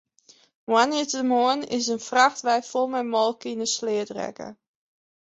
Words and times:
Moandeitemoarn 0.71 1.61
is 1.77 1.85
in 1.93 2.03
frachtwein 2.07 2.67
fol 2.71 2.93
molke 3.13 3.49
yn 3.53 3.63
'e 3.65 3.69
sleat 3.75 4.09
rekke. 4.17 4.49